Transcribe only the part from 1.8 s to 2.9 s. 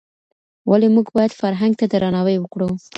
درناوی وکړو؟